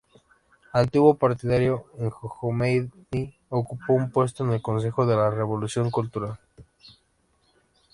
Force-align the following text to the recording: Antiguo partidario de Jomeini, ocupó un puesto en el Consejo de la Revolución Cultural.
Antiguo 0.73 1.13
partidario 1.13 1.85
de 1.99 2.09
Jomeini, 2.09 3.37
ocupó 3.49 3.93
un 3.93 4.09
puesto 4.09 4.43
en 4.43 4.53
el 4.53 4.59
Consejo 4.63 5.05
de 5.05 5.15
la 5.15 5.29
Revolución 5.29 5.91
Cultural. 5.91 6.39